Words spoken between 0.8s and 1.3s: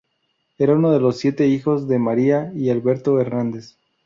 de los